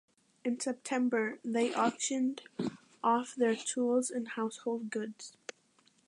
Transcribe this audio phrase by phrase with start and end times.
[0.43, 2.41] In September they auctioned
[3.03, 5.37] off their tools and household goods.